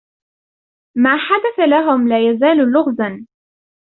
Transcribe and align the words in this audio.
ما 0.97 1.17
حدث 1.17 1.69
لهم 1.69 2.07
لا 2.07 2.29
يزال 2.31 2.57
لغزا. 2.57 3.25